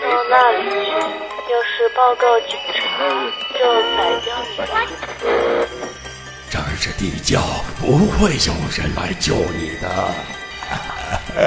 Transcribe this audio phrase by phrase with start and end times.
[0.00, 0.74] 到那里去，
[1.52, 2.80] 要是报告警察，
[3.58, 3.60] 就
[3.96, 4.62] 宰掉你吧。
[6.50, 7.40] 这儿是地窖，
[7.80, 10.14] 不会有人来救你的。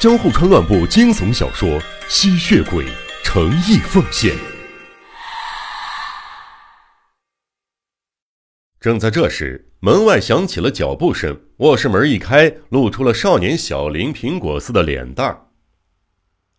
[0.00, 1.68] 江户川乱步惊悚小说
[2.08, 2.84] 《吸血鬼》
[3.24, 4.32] 诚意奉献。
[8.80, 15.48] 正在这时，门外响起了脚步声，卧室门一开，露出了少年小林苹果似的脸蛋儿。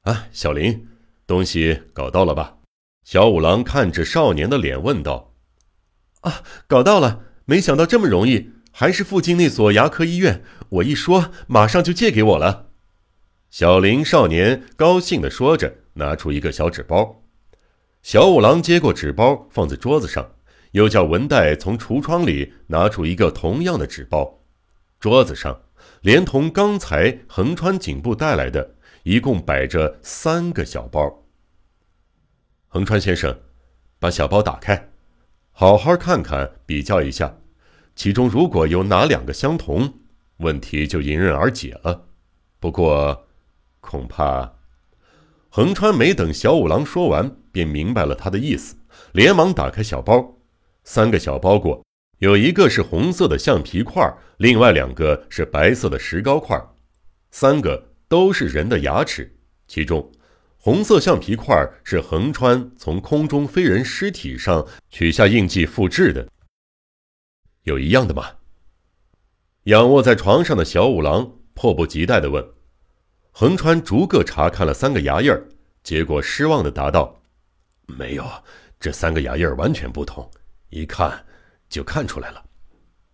[0.02, 0.86] 啊，小林，
[1.26, 2.58] 东西搞到了吧？
[3.06, 5.34] 小五郎看着少年的脸问道。
[6.22, 7.22] 啊，搞到了！
[7.46, 10.44] 没想到这么容易，还是附近那所牙科医院。
[10.68, 12.72] 我一说，马上就借给我了。
[13.50, 17.24] 小林少年高兴地说着，拿出一个小纸包。
[18.04, 20.34] 小五郎接过纸包，放在桌子上，
[20.72, 24.42] 又叫文代从橱窗里拿出一个同样的纸包。
[25.00, 25.62] 桌子上
[26.02, 31.24] 连同刚才横川颈部带来的，一共摆着三个小包。
[32.68, 33.40] 横川先生，
[34.00, 34.90] 把小包打开，
[35.52, 37.38] 好好看看，比较一下，
[37.96, 40.00] 其中如果有哪两个相同，
[40.38, 42.08] 问题就迎刃而解了。
[42.60, 43.26] 不过。
[43.82, 44.56] 恐怕，
[45.48, 48.76] 横川没等小五郎说完，便明白了他的意思，
[49.14, 50.39] 连忙打开小包。
[50.92, 51.86] 三个小包裹，
[52.18, 56.60] 有一个是红色的橡皮块，另外两个是白色的石膏块，
[57.30, 59.38] 三个都是人的牙齿。
[59.68, 60.12] 其中，
[60.58, 66.28] 红色橡皮块是横川从空中飞人尸体上取下印记复制的。
[67.66, 68.28] 有一样的吗？
[69.66, 72.44] 仰卧在床上的小五郎迫不及待地问。
[73.30, 75.48] 横川逐个查看了三个牙印儿，
[75.84, 77.22] 结果失望的答道
[77.86, 78.26] ：“没有，
[78.80, 80.28] 这三个牙印儿完全不同，
[80.70, 81.26] 一看
[81.70, 82.44] 就看出来了。”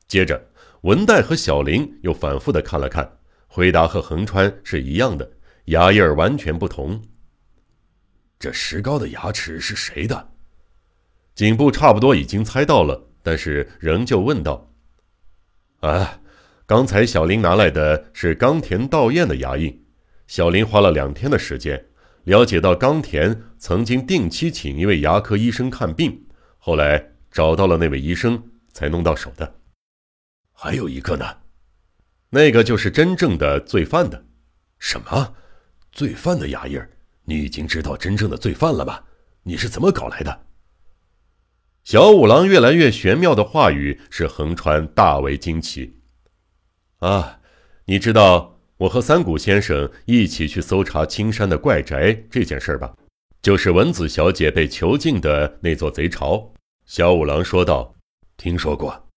[0.07, 0.49] 接着，
[0.81, 3.17] 文代和小林又反复的看了看，
[3.47, 5.31] 回答和横川是一样的，
[5.65, 7.01] 牙印儿完全不同。
[8.37, 10.29] 这石膏的牙齿是谁的？
[11.33, 14.71] 颈部差不多已经猜到了，但是仍旧问道
[15.81, 16.21] ：“啊，
[16.65, 19.85] 刚才小林拿来的是冈田道彦的牙印。”
[20.27, 21.85] 小林花了两天的时间，
[22.23, 26.25] 了解到冈田曾经定期请一位牙科医生看病，
[26.57, 28.41] 后来找到了那位医生，
[28.71, 29.55] 才弄到手的。
[30.53, 31.25] 还有一个呢，
[32.29, 34.23] 那个就是真正的罪犯的。
[34.79, 35.35] 什么？
[35.91, 36.89] 罪犯的牙印儿？
[37.25, 39.03] 你已经知道真正的罪犯了吧？
[39.43, 40.45] 你是怎么搞来的？
[41.83, 45.99] 小五郎越来越玄妙的话语使横川大为惊奇。
[46.99, 47.41] 啊，
[47.83, 48.61] 你知道？
[48.77, 52.95] 我和三谷先生一起去搜查青山的怪宅这件事吧，
[53.41, 56.53] 就是文子小姐被囚禁的那座贼巢。
[56.85, 57.95] 小五郎说道
[58.37, 59.09] ：“听说过。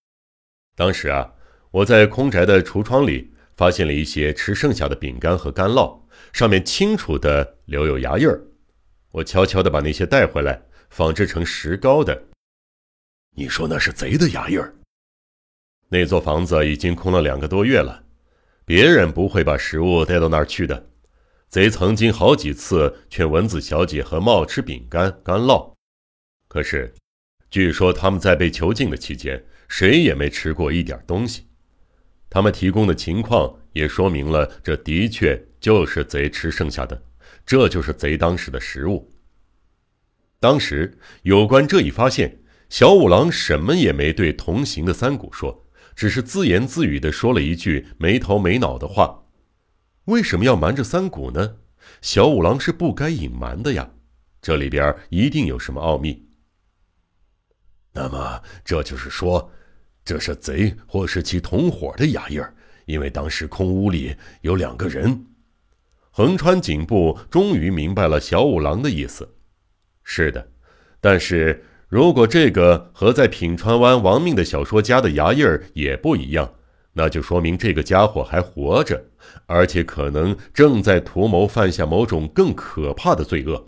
[0.74, 1.34] 当时啊，
[1.70, 6.00] 我在空宅的橱窗里发现了一些吃剩下的饼干和干酪，
[6.32, 8.42] 上面清楚的留有牙印儿。
[9.10, 12.24] 我悄悄的把那些带回来，仿制成石膏的。
[13.36, 14.74] 你说那是贼的牙印儿？
[15.88, 18.04] 那座房子已经空了两个多月了。”
[18.64, 20.90] 别人不会把食物带到那儿去的。
[21.46, 25.72] 贼曾经好几次劝蚊子小姐和茂吃饼干、干酪，
[26.48, 26.94] 可是，
[27.50, 31.44] 据说他们在被囚禁的期间，谁也没吃过一点东西。
[32.30, 37.02] 他们提供的情况也说明了，这的确就是贼吃剩下的，
[37.46, 39.10] 这就是贼当时的食物。
[40.38, 45.64] 当时有关这一发现，小五郎什么也没对同行的三谷说。
[45.96, 49.24] 只是自言自语的说了一句没头没脑的话，
[50.04, 51.56] 为什么要瞒着三谷呢？
[52.00, 53.90] 小五郎是不该隐瞒的呀，
[54.40, 56.27] 这里边一定有什么奥秘。
[57.98, 59.50] 那么这就是说，
[60.04, 62.54] 这是贼或是其同伙的牙印儿，
[62.86, 65.26] 因为当时空屋里有两个人。
[66.12, 69.28] 横川颈部终于明白了小五郎的意思。
[70.04, 70.48] 是的，
[71.00, 71.64] 但是。
[71.90, 76.52] 如果这个和在品川湾亡命的小说家的牙印儿也不一样，
[76.92, 79.02] 那就说明这个家伙还活着，
[79.46, 83.66] 而且可能正在图谋犯下某种更可怕的罪恶。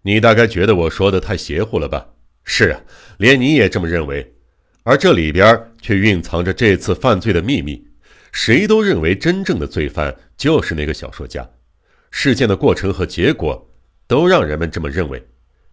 [0.00, 2.13] 你大概觉得我说的太邪乎了吧？
[2.44, 2.80] 是啊，
[3.18, 4.34] 连你也这么认为。
[4.82, 7.86] 而这里边却蕴藏着这次犯罪的秘密。
[8.32, 11.48] 谁都认为真正的罪犯就是那个小说家。
[12.10, 13.70] 事件的过程和结果
[14.06, 15.26] 都让人们这么认为。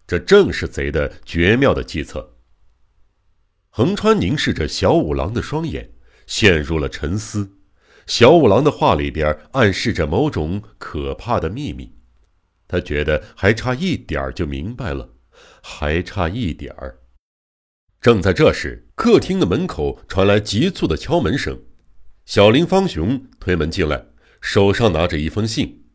[0.08, 2.36] 这正是贼的绝妙的计策。
[3.70, 5.90] 横川凝视着小五郎的双眼，
[6.28, 7.50] 陷入了沉思。
[8.08, 11.96] 小五郎的话里边暗示着某种可怕的秘密，
[12.68, 15.11] 他觉得还差一点就明白了，
[15.62, 17.00] 还差一点儿。
[18.00, 21.62] 正在这时，客厅的门口传来急促的敲门声。
[22.26, 24.06] 小林方雄推门进来，
[24.40, 25.86] 手上拿着一封信。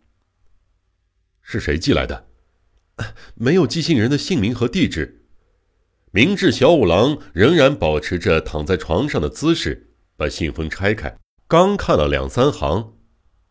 [1.42, 2.28] 是谁寄来的？
[3.34, 5.26] 没有寄信人的姓名和地址。
[6.12, 12.94] 明智小五郎仍然保持着躺在床上的姿势，把信封拆开，刚看了两三行，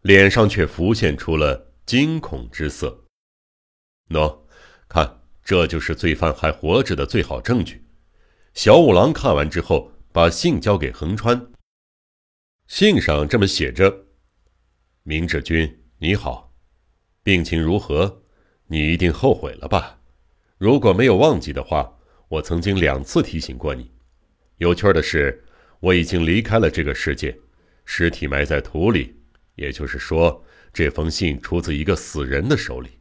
[0.02, 3.06] 脸上却浮现出了惊恐之色。
[4.10, 4.40] 喏，
[4.90, 7.86] 看，这就是罪犯还活着的最好证据。
[8.54, 11.50] 小五郎看完之后，把信交给横川。
[12.68, 14.06] 信上这么写着
[15.04, 16.52] ：“明智君，你好，
[17.24, 18.24] 病情如何？
[18.68, 20.02] 你一定后悔了吧？
[20.58, 21.94] 如果没有忘记的话。”
[22.28, 23.92] 我曾经两次提醒过你。
[24.58, 25.46] 有趣的是，
[25.80, 27.38] 我已经离开了这个世界，
[27.86, 29.16] 尸体埋在土里。
[29.54, 30.44] 也就是说，
[30.74, 33.00] 这封信出自一个死人的手里，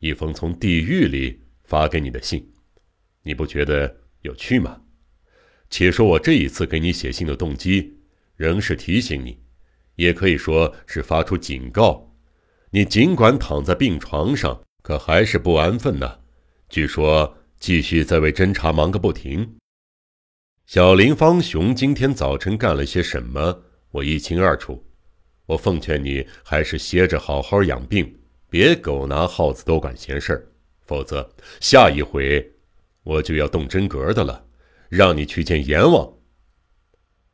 [0.00, 1.41] 一封从地狱里
[1.72, 2.46] 发给你的信。
[3.22, 4.78] 你不觉得有趣吗？
[5.70, 7.96] 且说我这一次给你写信的动机，
[8.36, 9.40] 仍是提醒你，
[9.94, 12.14] 也可以说是发出警告。
[12.72, 16.20] 你尽管躺在病床上，可还是不安分呢。
[16.68, 17.38] 据说。
[17.62, 19.54] 继续在为侦查忙个不停。
[20.66, 24.84] 小林方雄今天早晨干了些什么，我一清二楚。
[25.46, 28.18] 我奉劝你还是歇着好好养病，
[28.50, 30.51] 别狗拿耗子多管闲事儿，
[30.84, 31.28] 否则
[31.60, 32.52] 下一回
[33.02, 34.46] 我就要动真格的了，
[34.88, 36.12] 让你去见阎王。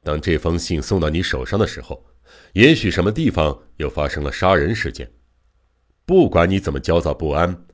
[0.03, 2.07] 当这封信送到你手上的时候，
[2.53, 5.11] 也许什么地方又发生了杀人事件。
[6.07, 7.67] 不管你怎么焦躁不安，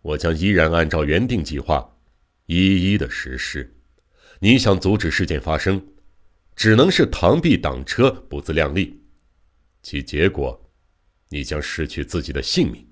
[0.00, 1.96] 我将依然按照原定计划。
[2.46, 3.76] 一一的实施，
[4.40, 5.86] 你想阻止事件发生，
[6.56, 9.02] 只能是螳臂挡车，不自量力，
[9.82, 10.70] 其结果，
[11.28, 12.86] 你将失去自己的性命。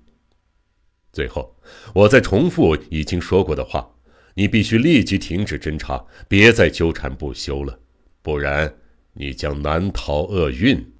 [1.11, 1.55] 最后，
[1.93, 3.95] 我再重复已经说过的话，
[4.35, 7.79] 你必须立即停止侦查，别再纠缠不休了，
[8.21, 8.73] 不然
[9.13, 10.93] 你将难逃厄运。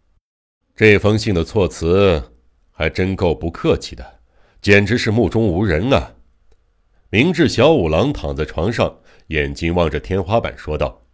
[0.76, 2.32] 这封信的措辞
[2.72, 4.20] 还真够不客气的，
[4.62, 6.16] 简直是目中无人啊！
[7.10, 11.06] 明智小五郎躺在床上，眼睛望着天花板，说道：“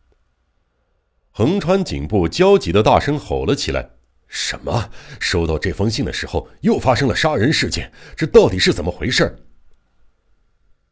[1.31, 3.91] 横川警部焦急的大声吼了起来
[4.27, 4.91] ：‘什么？
[5.19, 7.91] 收到这封信的时候，又发生了杀人事件？
[8.15, 9.37] 这到底是怎么回事？’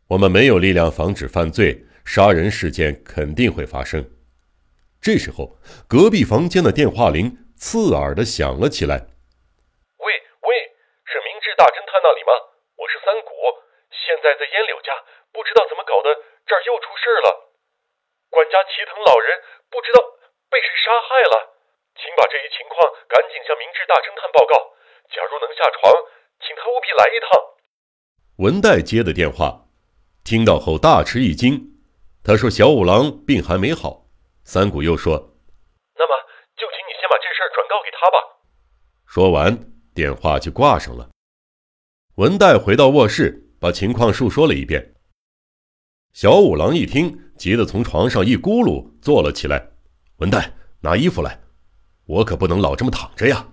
[0.09, 4.09] 我们没有力量防止犯罪，杀人事件肯定会发生。
[5.01, 8.97] 这时候，隔壁房间的电话铃刺耳的响了起来。
[9.97, 10.07] ‘喂
[10.45, 10.49] 喂，
[11.05, 12.31] 是明智大侦探那里吗？
[12.77, 13.33] 我是三谷。’
[13.89, 14.93] 现在在烟柳家，
[15.33, 16.13] 不知道怎么搞的，
[16.45, 17.51] 这儿又出事了。
[18.29, 19.33] 管家齐藤老人
[19.69, 19.97] 不知道
[20.49, 21.54] 被谁杀害了，
[21.95, 22.75] 请把这一情况
[23.07, 24.53] 赶紧向明智大侦探报告。
[25.09, 25.91] 假如能下床，
[26.39, 27.27] 请他务必来一趟。
[28.37, 29.67] 文代接的电话，
[30.23, 31.79] 听到后大吃一惊。
[32.23, 34.05] 他说：“小五郎病还没好。”
[34.43, 35.15] 三谷又说
[35.95, 36.13] ：“那么
[36.55, 38.17] 就请你先把这事儿转告给他吧。”
[39.07, 39.57] 说完，
[39.93, 41.09] 电话就挂上了。
[42.15, 43.41] 文代回到卧室。
[43.57, 44.93] 把情况述说了一遍。
[46.13, 49.71] 小五郎一听，急得从床上一咕噜坐了起来。
[50.17, 51.39] 文代，拿衣服来，
[52.05, 53.47] 我可不能老这么躺着呀。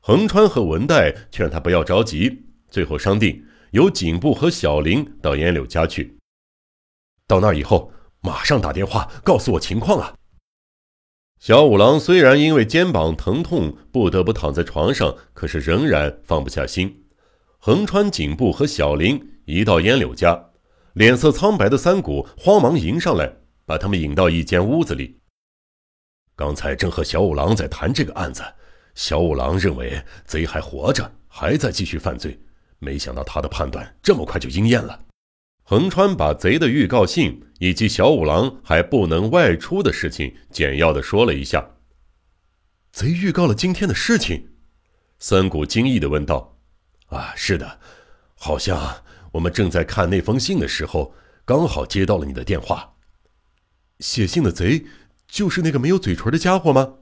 [0.00, 6.18] 横川和文代劝他不要着急，最后商定由警部和小林到烟柳家去。
[7.26, 10.14] 到那以后，马上打电话告诉我情况啊。
[11.40, 17.04] 小五郎虽然因为肩膀疼痛不得不躺在床上，可是仍然放不下心。
[17.58, 20.50] 横川警部和小林一到烟柳家，
[20.92, 25.18] 脸色苍白的三谷慌忙迎上来，把他们引到一间屋子里。
[26.36, 28.42] 刚才正和小五郎在谈这个案子，
[28.94, 32.38] 小五郎认为贼还活着，还在继续犯罪，
[32.78, 34.98] 没想到他的判断这么快就应验了。
[35.62, 41.64] 横川把贼的预告信以及小五郎还不能外出的事情简要的说了一下。
[42.92, 44.50] 贼预告了今天的事情，
[45.18, 46.58] 三谷惊异的问道。
[47.06, 47.80] 啊，是的，
[48.34, 51.14] 好像我们正在看那封信的时候，
[51.44, 52.94] 刚好接到了你的电话。
[54.00, 54.84] 写信的贼
[55.28, 56.94] 就是那个没有嘴唇的家伙吗？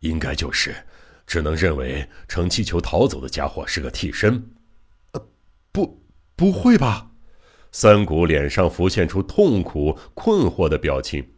[0.00, 0.86] 应该就是，
[1.26, 4.50] 只能认为乘气球逃走的家伙是个替身。
[5.12, 5.28] 呃，
[5.70, 6.02] 不，
[6.34, 7.10] 不会吧？
[7.72, 11.34] 三谷脸上浮现出痛苦、困惑的表情。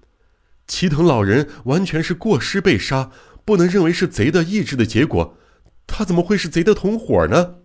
[0.67, 3.11] 齐藤老人完全是过失被杀，
[3.45, 5.37] 不能认为是贼的意志的结果。
[5.87, 7.57] 他怎么会是贼的同伙呢？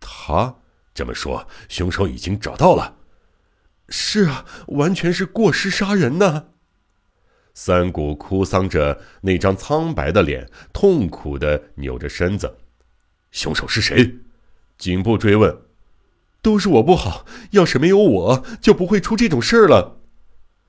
[0.00, 0.56] 他
[0.94, 2.96] 这么说，凶手已经找到了。
[3.88, 6.48] 是啊，完全是过失杀人呢。
[7.54, 12.58] 三谷哭丧着那张苍白的脸，痛苦的扭着身子。
[13.30, 14.16] 凶手是谁？
[14.78, 15.56] 警部追问。
[16.42, 20.00] 都是我不好，要是没有我，就不会出这种事儿了。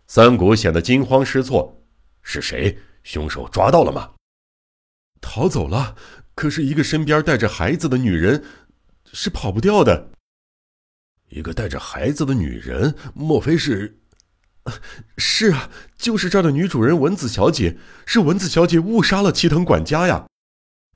[0.05, 1.81] 三谷显得惊慌失措。
[2.21, 2.77] 是谁？
[3.03, 4.11] 凶手抓到了吗？
[5.21, 5.95] 逃走了。
[6.35, 8.43] 可是，一个身边带着孩子的女人
[9.13, 10.11] 是跑不掉的。
[11.29, 14.00] 一个带着孩子的女人，莫非是？
[15.17, 17.77] 是啊，就是这儿的女主人文子小姐。
[18.05, 20.25] 是文子小姐误杀了齐藤管家呀！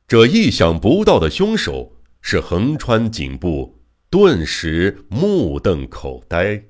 [0.08, 3.80] 这意想不到的凶手是横川警部，
[4.10, 6.62] 顿时目瞪口呆。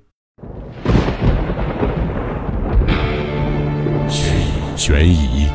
[4.78, 5.48] 悬疑、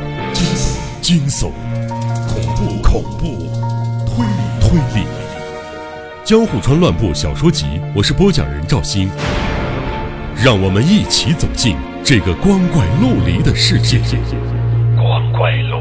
[1.01, 1.53] 惊悚、
[2.27, 3.27] 恐怖、恐怖、
[4.07, 5.07] 推理、推理，
[6.25, 9.09] 《江户川乱步小说集》，我是播讲人赵鑫，
[10.43, 14.01] 让我们一起走进这个光怪陆离的世界。
[14.97, 15.80] 光怪陆。